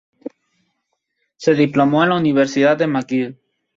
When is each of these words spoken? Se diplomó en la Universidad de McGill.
Se 1.37 1.53
diplomó 1.53 2.01
en 2.01 2.09
la 2.09 2.17
Universidad 2.17 2.75
de 2.75 2.87
McGill. 2.87 3.37